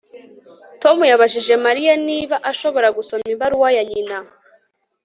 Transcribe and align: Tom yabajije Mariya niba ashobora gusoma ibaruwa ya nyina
Tom 0.81 0.97
yabajije 1.11 1.53
Mariya 1.65 1.93
niba 2.07 2.35
ashobora 2.51 2.87
gusoma 2.97 3.25
ibaruwa 3.35 3.69
ya 3.77 3.83
nyina 3.89 4.17